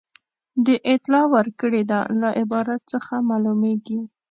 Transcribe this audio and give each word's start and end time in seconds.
د 0.65 0.67
اطلاع 0.93 1.25
ورکړې 1.35 1.81
ده 1.91 1.99
له 2.21 2.29
عبارت 2.41 2.81
څخه 2.93 3.13
معلومیږي. 3.29 3.99